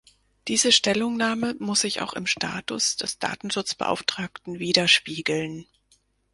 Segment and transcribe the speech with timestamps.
[0.47, 5.67] Diese Stellungnahme muss sich auch im Status des Datenschutzbeauftragten widerspiegeln.